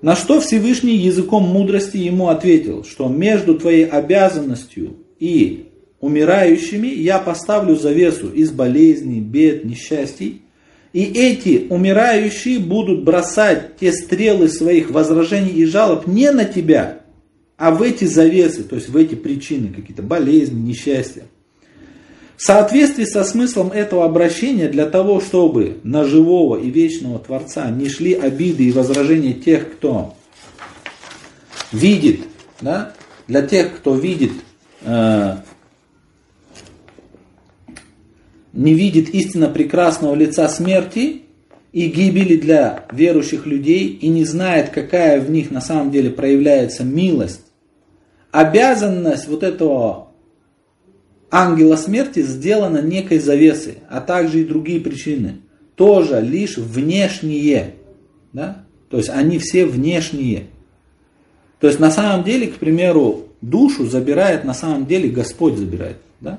[0.00, 5.68] На что Всевышний языком мудрости ему ответил, что между твоей обязанностью и
[6.00, 10.42] умирающими я поставлю завесу из болезней, бед, несчастий,
[10.92, 17.00] и эти умирающие будут бросать те стрелы своих возражений и жалоб не на тебя,
[17.56, 21.24] а в эти завесы, то есть в эти причины, какие-то болезни, несчастья.
[22.36, 27.88] В соответствии со смыслом этого обращения, для того, чтобы на живого и вечного Творца не
[27.88, 30.14] шли обиды и возражения тех, кто
[31.70, 32.22] видит,
[32.60, 32.94] да,
[33.28, 34.32] для тех, кто видит
[34.80, 35.36] э,
[38.52, 41.22] не видит истинно прекрасного лица смерти
[41.72, 46.84] и гибели для верующих людей и не знает, какая в них на самом деле проявляется
[46.84, 47.42] милость,
[48.30, 50.08] обязанность вот этого
[51.30, 55.36] ангела смерти сделана некой завесой, а также и другие причины,
[55.76, 57.74] тоже лишь внешние.
[58.34, 58.64] Да?
[58.90, 60.44] То есть они все внешние.
[61.58, 65.96] То есть на самом деле, к примеру, душу забирает, на самом деле Господь забирает.
[66.20, 66.38] Да?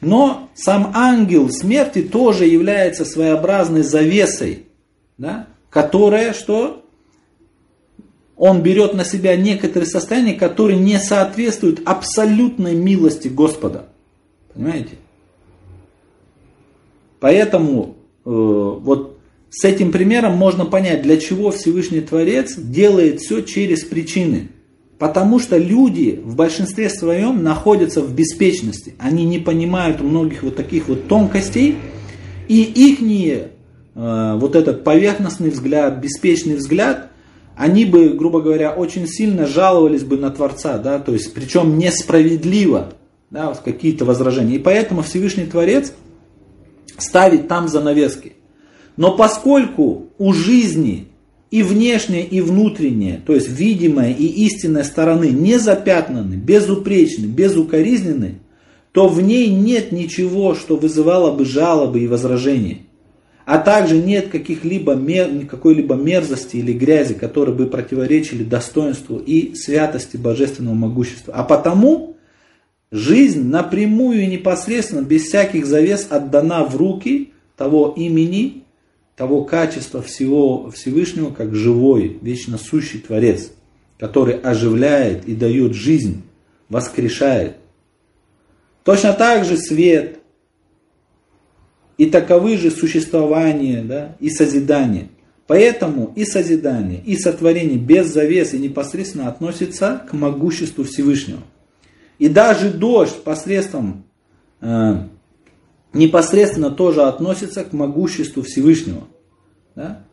[0.00, 4.66] Но сам ангел смерти тоже является своеобразной завесой,
[5.16, 6.84] да, которая что?
[8.36, 13.86] Он берет на себя некоторые состояния, которые не соответствуют абсолютной милости Господа.
[14.54, 14.92] Понимаете?
[17.18, 19.18] Поэтому э, вот
[19.50, 24.50] с этим примером можно понять, для чего Всевышний Творец делает все через причины.
[24.98, 28.94] Потому что люди в большинстве своем находятся в беспечности.
[28.98, 31.76] Они не понимают многих вот таких вот тонкостей.
[32.48, 32.98] И их
[33.94, 37.10] э, вот этот поверхностный взгляд, беспечный взгляд,
[37.56, 42.92] они бы, грубо говоря, очень сильно жаловались бы на Творца, да, то есть, причем несправедливо,
[43.30, 44.54] да, вот какие-то возражения.
[44.54, 45.92] И поэтому Всевышний Творец
[46.96, 48.34] ставит там занавески.
[48.96, 51.08] Но поскольку у жизни
[51.50, 58.40] и внешнее, и внутреннее, то есть видимая и истинная стороны не запятнаны, безупречны, безукоризнены,
[58.92, 62.78] то в ней нет ничего, что вызывало бы жалобы и возражения.
[63.48, 70.18] а также нет каких-либо мер, какой-либо мерзости или грязи, которые бы противоречили достоинству и святости
[70.18, 71.32] божественного могущества.
[71.34, 72.16] А потому
[72.90, 78.64] жизнь напрямую и непосредственно, без всяких завес, отдана в руки того имени,
[79.18, 83.50] того качества всего Всевышнего, как живой, вечно сущий Творец,
[83.98, 86.22] который оживляет и дает жизнь,
[86.68, 87.56] воскрешает.
[88.84, 90.20] Точно так же свет,
[91.96, 95.08] и таковы же существование да, и созидание.
[95.48, 101.40] Поэтому и созидание, и сотворение без завесы непосредственно относится к могуществу Всевышнего.
[102.20, 104.04] И даже дождь посредством,
[104.60, 105.08] э,
[105.92, 109.04] непосредственно тоже относится к могуществу Всевышнего.
[109.74, 110.04] Да?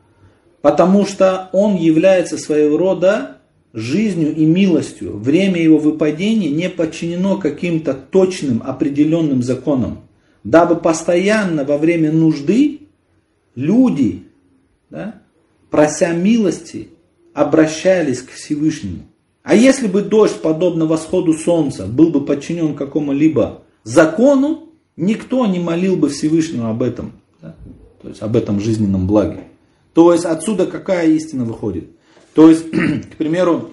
[0.61, 3.37] Потому что он является своего рода
[3.73, 5.17] жизнью и милостью.
[5.17, 10.05] Время его выпадения не подчинено каким-то точным определенным законам
[10.45, 12.81] дабы постоянно во время нужды
[13.55, 14.23] люди,
[14.89, 15.21] да,
[15.69, 16.89] прося милости,
[17.33, 18.99] обращались к Всевышнему.
[19.43, 25.95] А если бы дождь, подобно восходу солнца, был бы подчинен какому-либо закону, никто не молил
[25.95, 27.55] бы Всевышнего об этом, да?
[28.01, 29.43] то есть об этом жизненном благе.
[29.93, 31.89] То есть отсюда какая истина выходит?
[32.33, 33.71] То есть, к примеру,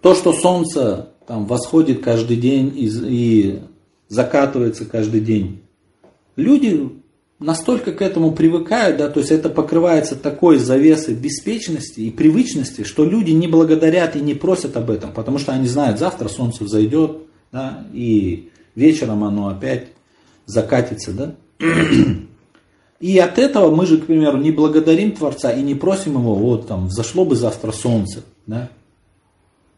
[0.00, 3.60] то, что солнце там восходит каждый день и, и
[4.08, 5.60] закатывается каждый день.
[6.36, 6.90] Люди
[7.38, 13.04] настолько к этому привыкают, да, то есть это покрывается такой завесой беспечности и привычности, что
[13.04, 17.18] люди не благодарят и не просят об этом, потому что они знают, завтра солнце взойдет,
[17.52, 19.88] да, и вечером оно опять
[20.46, 21.34] закатится, да.
[23.00, 26.66] И от этого мы же, к примеру, не благодарим Творца и не просим его, вот
[26.66, 28.70] там, взошло бы завтра солнце, да,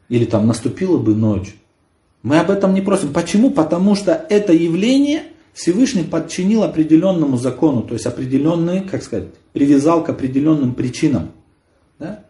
[0.09, 1.55] или там наступила бы ночь.
[2.22, 3.12] Мы об этом не просим.
[3.12, 3.51] Почему?
[3.51, 10.09] Потому что это явление Всевышний подчинил определенному закону, то есть определенный, как сказать, привязал к
[10.09, 11.32] определенным причинам.
[11.98, 12.24] Да?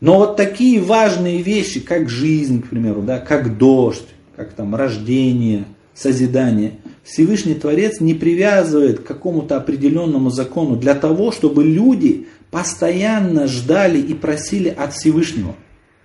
[0.00, 4.06] Но вот такие важные вещи, как жизнь, к примеру, да, как дождь,
[4.36, 5.64] как там рождение,
[5.94, 14.00] созидание, Всевышний Творец не привязывает к какому-то определенному закону для того, чтобы люди постоянно ждали
[14.00, 15.54] и просили от Всевышнего.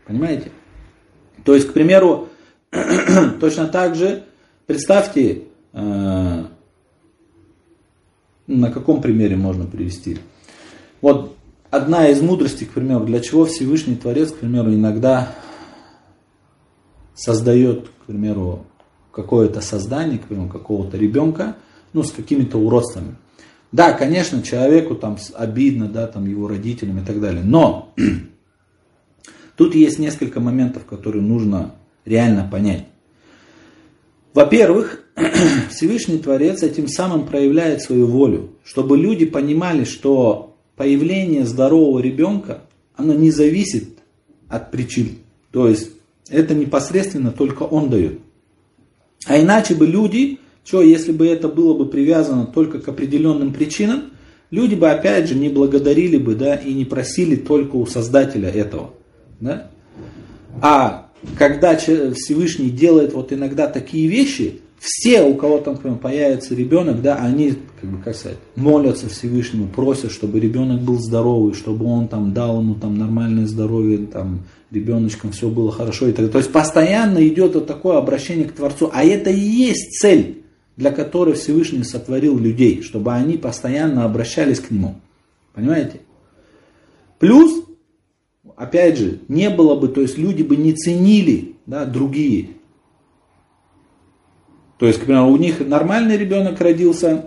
[0.06, 0.52] Понимаете?
[1.44, 2.30] То есть, к примеру,
[3.40, 4.24] Точно так же,
[4.66, 6.46] представьте, э,
[8.48, 10.18] на каком примере можно привести.
[11.02, 11.36] Вот
[11.70, 15.34] одна из мудростей, к примеру, для чего Всевышний Творец, к примеру, иногда
[17.14, 18.66] создает, к примеру,
[19.16, 21.55] какое-то создание, к примеру, какого-то ребенка,
[21.93, 23.16] ну, с какими-то уродствами.
[23.72, 27.43] Да, конечно, человеку там обидно, да, там его родителям и так далее.
[27.43, 27.93] Но
[29.55, 32.88] тут есть несколько моментов, которые нужно реально понять.
[34.34, 35.05] Во-первых,
[35.70, 42.63] Всевышний Творец этим самым проявляет свою волю, чтобы люди понимали, что появление здорового ребенка,
[42.97, 43.97] оно не зависит
[44.49, 45.20] от причин.
[45.51, 45.91] То есть
[46.30, 48.20] это непосредственно только он дает.
[49.26, 54.11] А иначе бы люди, что если бы это было бы привязано только к определенным причинам,
[54.51, 58.91] люди бы опять же не благодарили бы, да, и не просили только у Создателя этого.
[59.39, 59.69] Да?
[60.61, 67.02] А когда Всевышний делает вот иногда такие вещи, все, у кого там например, появится ребенок,
[67.02, 72.08] да, они, как бы, как сказать, молятся Всевышнему, просят, чтобы ребенок был здоровый, чтобы он
[72.08, 76.32] там дал ему там нормальное здоровье, там, ребеночком все было хорошо и так далее.
[76.32, 80.44] То есть постоянно идет вот такое обращение к Творцу, а это и есть цель,
[80.78, 84.96] для которой Всевышний сотворил людей, чтобы они постоянно обращались к Нему.
[85.54, 86.02] Понимаете?
[87.18, 87.66] Плюс
[88.56, 92.50] опять же, не было бы, то есть люди бы не ценили да, другие.
[94.78, 97.26] То есть, к примеру, у них нормальный ребенок родился,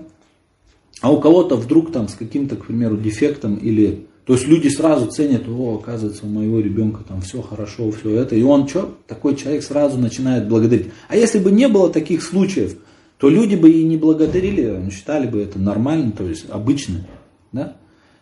[1.00, 4.06] а у кого-то вдруг там с каким-то, к примеру, дефектом или...
[4.26, 8.34] То есть люди сразу ценят, о, оказывается, у моего ребенка там все хорошо, все это.
[8.34, 8.94] И он что?
[9.06, 10.88] Такой человек сразу начинает благодарить.
[11.08, 12.76] А если бы не было таких случаев,
[13.16, 17.06] то люди бы и не благодарили, считали бы это нормально, то есть обычно.
[17.52, 17.76] Да?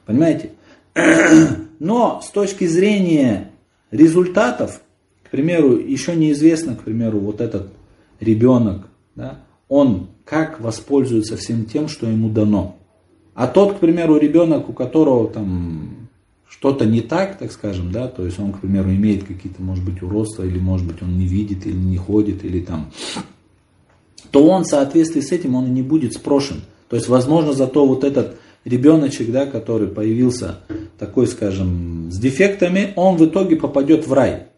[0.04, 0.52] Понимаете?
[1.80, 3.50] Но с точки зрения
[3.90, 4.80] результатов,
[5.24, 7.72] к примеру, еще неизвестно, к примеру, вот этот
[8.20, 8.86] ребенок,
[9.16, 9.38] да,
[9.68, 12.76] он как воспользуется всем тем, что ему дано.
[13.34, 16.08] А тот, к примеру, ребенок, у которого там
[16.48, 20.02] что-то не так, так скажем, да, то есть он, к примеру, имеет какие-то, может быть,
[20.02, 22.92] уродства, или, может быть, он не видит, или не ходит, или там,
[24.30, 26.62] то он в соответствии с этим, он и не будет спрошен.
[26.88, 30.60] То есть, возможно, зато вот этот ребеночек, да, который появился
[30.98, 34.48] такой, скажем, с дефектами, он в итоге попадет в рай.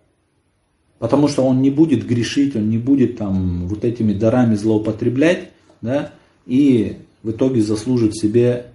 [0.98, 6.10] Потому что он не будет грешить, он не будет там вот этими дарами злоупотреблять, да,
[6.46, 8.66] и в итоге заслужит себе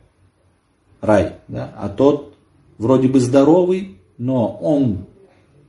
[1.02, 1.34] рай.
[1.48, 1.74] Да?
[1.78, 2.36] А тот
[2.78, 5.06] вроде бы здоровый, но он,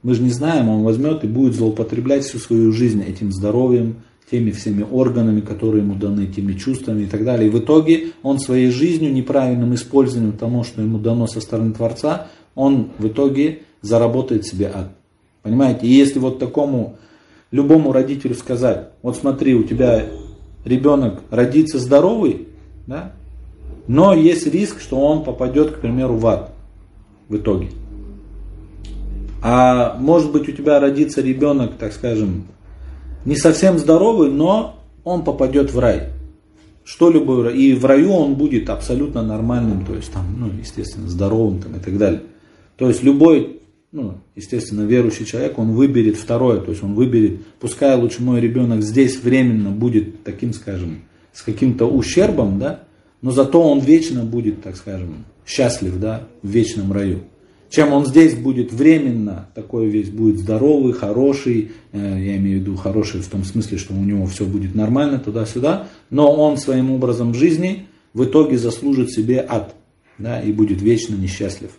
[0.03, 3.97] мы же не знаем, он возьмет и будет злоупотреблять всю свою жизнь этим здоровьем,
[4.31, 7.49] теми всеми органами, которые ему даны, теми чувствами и так далее.
[7.49, 12.29] И в итоге он своей жизнью, неправильным использованием того, что ему дано со стороны Творца,
[12.55, 14.97] он в итоге заработает себе ад.
[15.45, 15.87] Понимаете?
[15.87, 16.97] И если вот такому
[17.53, 20.07] любому родителю сказать, вот смотри, у тебя
[20.65, 22.49] ребенок родится здоровый,
[22.89, 23.13] да,
[23.87, 26.51] но есть риск, что он попадет, к примеру, в ад
[27.29, 27.69] в итоге.
[29.43, 32.47] А может быть у тебя родится ребенок, так скажем,
[33.27, 36.09] не совсем здоровый, но он попадет в рай.
[36.85, 41.61] Что любой И в раю он будет абсолютно нормальным, то есть там, ну, естественно, здоровым
[41.61, 42.23] там, и так далее.
[42.77, 43.61] То есть любой,
[43.95, 48.83] ну, естественно, верующий человек, он выберет второе, то есть он выберет, пускай лучше мой ребенок
[48.83, 52.83] здесь временно будет таким, скажем, с каким-то ущербом, да,
[53.23, 57.21] но зато он вечно будет, так скажем, счастлив, да, в вечном раю.
[57.71, 62.77] Чем он здесь будет временно, такой весь будет здоровый, хороший, э, я имею в виду
[62.77, 67.33] хороший в том смысле, что у него все будет нормально туда-сюда, но он своим образом
[67.33, 69.77] жизни в итоге заслужит себе ад,
[70.19, 71.71] да, и будет вечно несчастлив.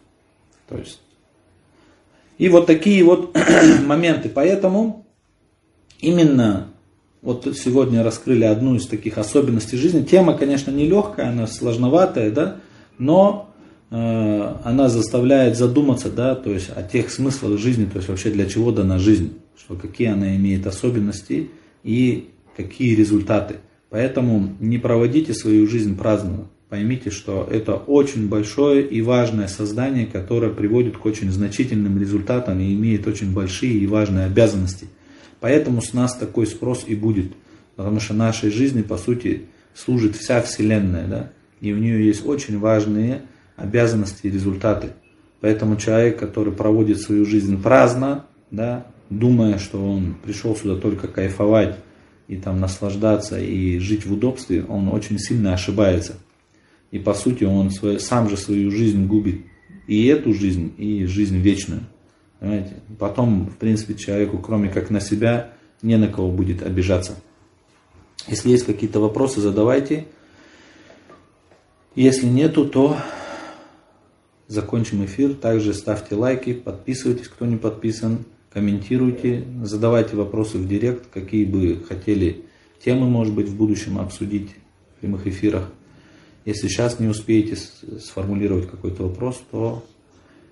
[0.70, 1.02] То есть,
[2.38, 3.36] и вот такие вот
[3.86, 4.30] моменты.
[4.30, 5.06] Поэтому
[6.00, 6.68] именно
[7.22, 10.04] вот сегодня раскрыли одну из таких особенностей жизни.
[10.04, 12.58] Тема, конечно, нелегкая, она сложноватая, да,
[13.00, 13.50] но
[13.90, 18.46] э, она заставляет задуматься, да, то есть о тех смыслах жизни, то есть вообще для
[18.46, 21.50] чего дана жизнь, что какие она имеет особенности
[21.84, 23.56] и какие результаты.
[23.90, 26.48] Поэтому не проводите свою жизнь праздно.
[26.70, 32.74] Поймите, что это очень большое и важное создание, которое приводит к очень значительным результатам и
[32.74, 34.88] имеет очень большие и важные обязанности–
[35.46, 37.34] Поэтому с нас такой спрос и будет.
[37.76, 39.44] Потому что нашей жизни, по сути,
[39.76, 41.08] служит вся Вселенная.
[41.08, 41.32] Да?
[41.62, 43.22] И у нее есть очень важные
[43.56, 44.94] обязанности и результаты.
[45.42, 51.78] Поэтому человек, который проводит свою жизнь праздно, да, думая, что он пришел сюда только кайфовать
[52.28, 56.14] и там наслаждаться и жить в удобстве, он очень сильно ошибается.
[56.92, 59.42] И по сути он свой, сам же свою жизнь губит.
[59.88, 61.82] И эту жизнь, и жизнь вечную.
[62.40, 62.82] Понимаете?
[63.00, 67.16] Потом, в принципе, человеку, кроме как на себя, не на кого будет обижаться.
[68.28, 70.08] Если есть какие-то вопросы, задавайте.
[71.96, 72.98] Если нету, то
[74.48, 75.34] закончим эфир.
[75.34, 82.46] Также ставьте лайки, подписывайтесь, кто не подписан, комментируйте, задавайте вопросы в директ, какие бы хотели
[82.84, 84.52] темы, может быть, в будущем обсудить
[84.96, 85.72] в прямых эфирах.
[86.46, 89.84] Если сейчас не успеете сформулировать какой-то вопрос, то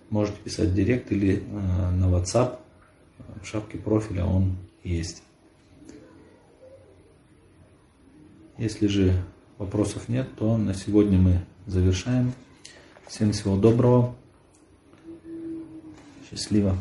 [0.10, 2.58] можете писать директ или э, на WhatsApp.
[3.42, 5.22] В шапке профиля он есть.
[8.58, 9.24] Если же
[9.58, 12.34] вопросов нет, то на сегодня мы завершаем.
[13.08, 14.16] Всем всего доброго.
[16.30, 16.78] Счастливо.